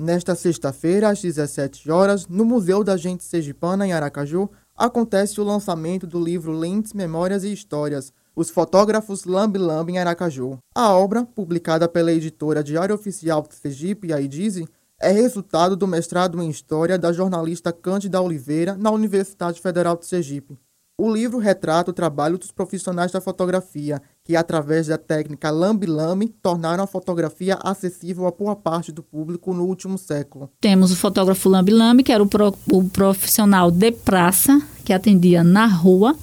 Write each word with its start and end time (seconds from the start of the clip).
Nesta 0.00 0.36
sexta-feira, 0.36 1.08
às 1.08 1.20
17 1.20 1.90
horas, 1.90 2.28
no 2.28 2.44
Museu 2.44 2.84
da 2.84 2.96
Gente 2.96 3.24
Sergipana, 3.24 3.84
em 3.84 3.92
Aracaju, 3.92 4.48
acontece 4.76 5.40
o 5.40 5.44
lançamento 5.44 6.06
do 6.06 6.22
livro 6.22 6.52
Lentes, 6.52 6.92
Memórias 6.92 7.42
e 7.42 7.52
Histórias, 7.52 8.12
Os 8.36 8.48
Fotógrafos 8.48 9.24
Lambi 9.24 9.58
Lambi 9.58 9.94
em 9.94 9.98
Aracaju. 9.98 10.56
A 10.72 10.94
obra, 10.94 11.24
publicada 11.24 11.88
pela 11.88 12.12
editora 12.12 12.62
Diário 12.62 12.94
Oficial 12.94 13.42
de 13.42 13.56
Sergipe, 13.56 14.12
a 14.12 14.20
IDIZE, 14.20 14.68
é 15.00 15.10
resultado 15.10 15.74
do 15.74 15.88
mestrado 15.88 16.40
em 16.40 16.48
História 16.48 16.96
da 16.96 17.12
jornalista 17.12 17.72
Cândida 17.72 18.22
Oliveira 18.22 18.76
na 18.76 18.92
Universidade 18.92 19.60
Federal 19.60 19.96
de 19.96 20.06
Sergipe. 20.06 20.56
O 20.96 21.12
livro 21.12 21.38
retrata 21.38 21.90
o 21.90 21.94
trabalho 21.94 22.38
dos 22.38 22.52
profissionais 22.52 23.10
da 23.10 23.20
fotografia, 23.20 24.00
que, 24.28 24.36
através 24.36 24.88
da 24.88 24.98
técnica 24.98 25.50
lambi-lambi, 25.50 26.28
tornaram 26.42 26.84
a 26.84 26.86
fotografia 26.86 27.58
acessível 27.64 28.26
a 28.26 28.30
boa 28.30 28.54
parte 28.54 28.92
do 28.92 29.02
público 29.02 29.54
no 29.54 29.64
último 29.64 29.96
século. 29.96 30.50
Temos 30.60 30.92
o 30.92 30.96
fotógrafo 30.96 31.48
lambi-lambi, 31.48 32.02
que 32.02 32.12
era 32.12 32.22
o, 32.22 32.26
pro, 32.26 32.54
o 32.70 32.84
profissional 32.90 33.70
de 33.70 33.90
praça, 33.90 34.60
que 34.84 34.92
atendia 34.92 35.42
na 35.42 35.64
rua. 35.64 36.14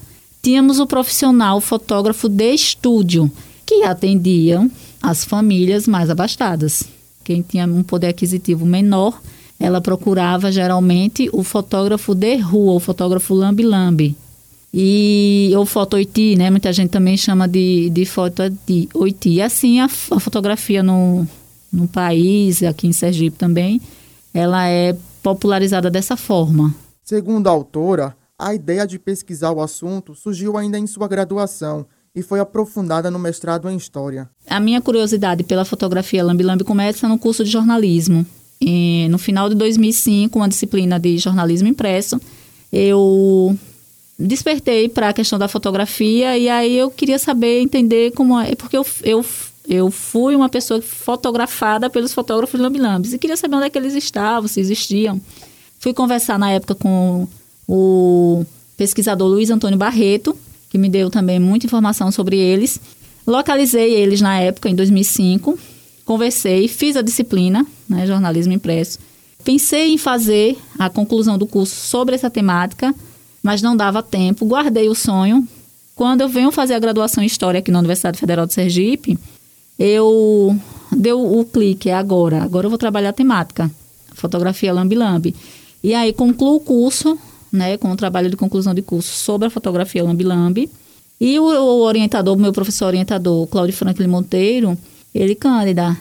Tínhamos 0.43 0.79
o 0.79 0.85
profissional 0.85 1.59
fotógrafo 1.59 2.29
de 2.29 2.53
estúdio, 2.53 3.31
que 3.65 3.81
atendiam 3.81 4.69
as 5.01 5.25
famílias 5.25 5.87
mais 5.87 6.07
abastadas. 6.07 6.83
Quem 7.23 7.41
tinha 7.41 7.65
um 7.65 7.81
poder 7.81 8.09
aquisitivo 8.09 8.67
menor, 8.67 9.19
ela 9.59 9.81
procurava 9.81 10.51
geralmente 10.51 11.27
o 11.33 11.41
fotógrafo 11.41 12.13
de 12.13 12.35
rua, 12.35 12.73
o 12.73 12.79
fotógrafo 12.79 13.33
lambi-lambi 13.33 14.15
e 14.77 15.53
ou 15.55 15.65
foto 15.65 15.93
oiti, 15.93 16.35
né? 16.35 16.51
Muita 16.51 16.73
gente 16.73 16.89
também 16.89 17.15
chama 17.15 17.47
de, 17.47 17.89
de 17.91 18.05
foto 18.05 18.43
oiti. 18.93 19.29
E 19.29 19.41
assim 19.41 19.79
a, 19.79 19.85
a, 19.85 20.19
fotografia 20.19 20.83
no, 20.83 21.25
no 21.71 21.87
país, 21.87 22.61
aqui 22.61 22.85
em 22.85 22.91
Sergipe 22.91 23.37
também, 23.37 23.79
ela 24.33 24.67
é 24.67 24.93
popularizada 25.23 25.89
dessa 25.89 26.17
forma. 26.17 26.75
Segundo 27.01 27.47
a 27.47 27.51
autora, 27.51 28.17
a 28.37 28.53
ideia 28.53 28.85
de 28.85 28.99
pesquisar 28.99 29.53
o 29.53 29.61
assunto 29.61 30.13
surgiu 30.13 30.57
ainda 30.57 30.77
em 30.77 30.85
sua 30.85 31.07
graduação 31.07 31.85
e 32.13 32.21
foi 32.21 32.41
aprofundada 32.41 33.09
no 33.09 33.17
mestrado 33.17 33.69
em 33.69 33.77
História. 33.77 34.29
A 34.45 34.59
minha 34.59 34.81
curiosidade 34.81 35.45
pela 35.45 35.63
fotografia 35.63 36.21
Lambi 36.21 36.43
Lambi 36.43 36.65
começa 36.65 37.07
no 37.07 37.17
curso 37.17 37.45
de 37.45 37.49
jornalismo. 37.49 38.25
E 38.59 39.07
no 39.09 39.17
final 39.17 39.47
de 39.47 39.55
2005, 39.55 40.37
uma 40.37 40.49
disciplina 40.49 40.99
de 40.99 41.17
jornalismo 41.17 41.69
impresso, 41.69 42.19
eu 42.73 43.57
despertei 44.17 44.87
para 44.87 45.09
a 45.09 45.13
questão 45.13 45.37
da 45.37 45.47
fotografia 45.47 46.37
e 46.37 46.47
aí 46.47 46.77
eu 46.77 46.89
queria 46.89 47.19
saber, 47.19 47.59
entender 47.61 48.11
como 48.11 48.39
é, 48.39 48.55
porque 48.55 48.77
eu, 48.77 48.85
eu, 49.03 49.25
eu 49.67 49.91
fui 49.91 50.35
uma 50.35 50.47
pessoa 50.47 50.81
fotografada 50.81 51.89
pelos 51.89 52.13
fotógrafos 52.13 52.59
lambilambes 52.59 53.13
e 53.13 53.17
queria 53.17 53.35
saber 53.35 53.55
onde 53.55 53.65
é 53.65 53.69
que 53.69 53.77
eles 53.77 53.93
estavam, 53.93 54.47
se 54.47 54.59
existiam. 54.59 55.19
Fui 55.79 55.93
conversar 55.93 56.39
na 56.39 56.51
época 56.51 56.73
com 56.75 57.27
o 57.67 58.45
pesquisador 58.77 59.27
Luiz 59.27 59.49
Antônio 59.49 59.77
Barreto, 59.77 60.35
que 60.69 60.77
me 60.77 60.89
deu 60.89 61.09
também 61.09 61.39
muita 61.39 61.65
informação 61.65 62.11
sobre 62.11 62.37
eles. 62.37 62.79
Localizei 63.27 63.93
eles 63.93 64.21
na 64.21 64.39
época, 64.39 64.69
em 64.69 64.75
2005, 64.75 65.57
conversei, 66.05 66.67
fiz 66.67 66.95
a 66.95 67.01
disciplina, 67.01 67.65
né, 67.89 68.05
jornalismo 68.05 68.53
impresso. 68.53 68.99
Pensei 69.43 69.93
em 69.93 69.97
fazer 69.97 70.57
a 70.77 70.89
conclusão 70.89 71.37
do 71.37 71.45
curso 71.45 71.75
sobre 71.75 72.15
essa 72.15 72.29
temática, 72.29 72.93
mas 73.45 73.61
não 73.61 73.77
dava 73.77 74.01
tempo. 74.01 74.43
Guardei 74.43 74.89
o 74.89 74.95
sonho. 74.95 75.47
Quando 75.95 76.21
eu 76.21 76.27
venho 76.27 76.51
fazer 76.51 76.73
a 76.73 76.79
graduação 76.79 77.23
em 77.23 77.27
História 77.27 77.59
aqui 77.59 77.69
na 77.69 77.77
Universidade 77.77 78.17
Federal 78.17 78.47
de 78.47 78.55
Sergipe, 78.55 79.19
eu 79.77 80.59
deu 80.91 81.23
o 81.23 81.45
clique, 81.45 81.91
é 81.91 81.93
agora. 81.93 82.41
Agora 82.41 82.65
eu 82.65 82.71
vou 82.71 82.79
trabalhar 82.79 83.09
a 83.09 83.13
temática, 83.13 83.69
fotografia 84.15 84.73
lambi-lambi. 84.73 85.35
E 85.83 85.93
aí 85.93 86.11
concluo 86.11 86.55
o 86.55 86.59
curso, 86.59 87.19
né, 87.51 87.77
com 87.77 87.91
o 87.91 87.95
trabalho 87.95 88.31
de 88.31 88.35
conclusão 88.35 88.73
de 88.73 88.81
curso 88.81 89.15
sobre 89.15 89.47
a 89.47 89.51
fotografia 89.51 90.03
lambi-lambi. 90.03 90.67
E 91.21 91.39
o, 91.39 91.43
o 91.43 91.81
orientador, 91.83 92.35
meu 92.35 92.51
professor 92.51 92.87
orientador, 92.87 93.45
Cláudio 93.45 93.75
Franklin 93.75 94.07
Monteiro, 94.07 94.75
ele, 95.13 95.35
Cândida, 95.35 95.95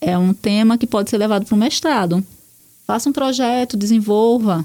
é 0.00 0.16
um 0.16 0.32
tema 0.32 0.78
que 0.78 0.86
pode 0.86 1.10
ser 1.10 1.18
levado 1.18 1.44
para 1.44 1.54
o 1.54 1.58
mestrado. 1.58 2.24
Faça 2.86 3.10
um 3.10 3.12
projeto, 3.12 3.76
desenvolva 3.76 4.64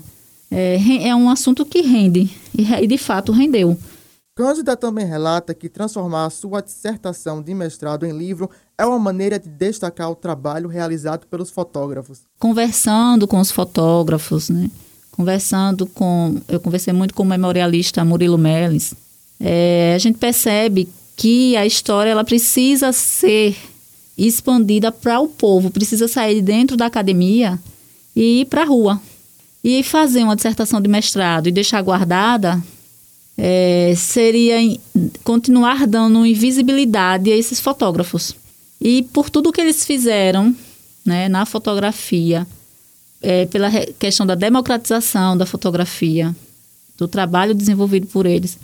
é, 0.51 1.07
é 1.07 1.16
um 1.16 1.29
assunto 1.29 1.66
que 1.66 1.81
rende, 1.81 2.29
e 2.53 2.85
de 2.85 2.97
fato 2.97 3.31
rendeu. 3.31 3.78
Cândida 4.35 4.75
também 4.75 5.06
relata 5.06 5.53
que 5.53 5.69
transformar 5.69 6.25
a 6.25 6.29
sua 6.29 6.62
dissertação 6.62 7.41
de 7.41 7.53
mestrado 7.53 8.06
em 8.06 8.17
livro 8.17 8.50
é 8.78 8.85
uma 8.85 8.97
maneira 8.97 9.38
de 9.38 9.50
destacar 9.50 10.09
o 10.09 10.16
trabalho 10.16 10.67
realizado 10.69 11.28
pelos 11.28 11.50
fotógrafos. 11.50 12.22
Conversando 12.39 13.28
com 13.28 13.39
os 13.39 13.51
fotógrafos, 13.51 14.50
né? 14.50 14.69
Conversando 15.12 15.85
com. 15.85 16.41
Eu 16.47 16.59
conversei 16.59 16.94
muito 16.94 17.13
com 17.13 17.23
o 17.23 17.25
memorialista 17.25 18.03
Murilo 18.06 18.38
Meles. 18.38 18.94
É, 19.39 19.94
a 19.95 20.00
gente 20.00 20.18
percebe 20.18 20.88
que 21.18 21.56
a 21.57 21.66
história 21.66 22.09
ela 22.09 22.23
precisa 22.23 22.91
ser 22.94 23.56
expandida 24.18 24.91
para 24.91 25.19
o 25.19 25.28
povo, 25.28 25.69
precisa 25.69 26.07
sair 26.07 26.35
de 26.35 26.41
dentro 26.41 26.78
da 26.78 26.85
academia 26.85 27.59
e 28.16 28.41
ir 28.41 28.45
para 28.45 28.62
a 28.62 28.66
rua. 28.66 29.01
E 29.63 29.83
fazer 29.83 30.23
uma 30.23 30.35
dissertação 30.35 30.81
de 30.81 30.89
mestrado 30.89 31.47
e 31.47 31.51
deixar 31.51 31.81
guardada 31.81 32.61
é, 33.38 33.94
seria 33.95 34.57
continuar 35.23 35.85
dando 35.88 36.25
invisibilidade 36.25 37.31
a 37.31 37.35
esses 37.35 37.59
fotógrafos. 37.59 38.35
E 38.79 39.03
por 39.03 39.29
tudo 39.29 39.51
que 39.51 39.61
eles 39.61 39.85
fizeram 39.85 40.55
né, 41.05 41.29
na 41.29 41.45
fotografia, 41.45 42.47
é, 43.21 43.45
pela 43.45 43.69
questão 44.00 44.25
da 44.25 44.35
democratização 44.35 45.38
da 45.38 45.45
fotografia, 45.45 46.35
do 46.97 47.07
trabalho 47.07 47.53
desenvolvido 47.53 48.07
por 48.07 48.25
eles, 48.25 48.57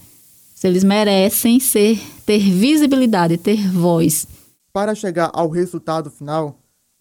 eles 0.63 0.83
merecem 0.83 1.59
ser 1.59 1.99
ter 2.25 2.39
visibilidade, 2.39 3.37
ter 3.37 3.67
voz. 3.69 4.27
Para 4.73 4.95
chegar 4.95 5.29
ao 5.33 5.49
resultado 5.49 6.09
final, 6.09 6.57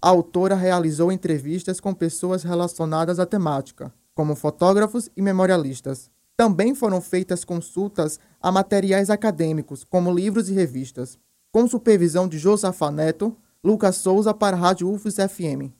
a 0.07 0.09
autora 0.09 0.55
realizou 0.55 1.11
entrevistas 1.11 1.81
com 1.81 1.93
pessoas 1.93 2.45
relacionadas 2.45 3.19
à 3.19 3.27
temática, 3.27 3.93
como 4.15 4.37
fotógrafos 4.37 5.11
e 5.17 5.21
memorialistas. 5.21 6.13
Também 6.37 6.77
foram 6.77 7.01
feitas 7.01 7.45
consultas 7.45 8.21
a 8.41 8.53
materiais 8.53 9.11
acadêmicos, 9.11 9.83
como 9.83 10.15
livros 10.15 10.49
e 10.49 10.53
revistas, 10.53 11.19
com 11.51 11.67
supervisão 11.67 12.29
de 12.29 12.39
Josafa 12.39 12.89
Neto, 12.89 13.37
Lucas 13.65 13.97
Souza 13.97 14.33
para 14.33 14.57
a 14.57 14.61
Rádio 14.61 14.89
UFOS 14.89 15.17
FM. 15.17 15.75